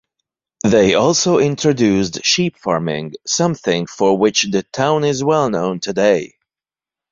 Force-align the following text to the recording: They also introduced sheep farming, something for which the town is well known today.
They 0.63 0.95
also 0.95 1.37
introduced 1.37 2.23
sheep 2.25 2.57
farming, 2.57 3.13
something 3.27 3.85
for 3.85 4.17
which 4.17 4.47
the 4.49 4.63
town 4.63 5.03
is 5.03 5.23
well 5.23 5.47
known 5.51 5.79
today. 5.79 6.37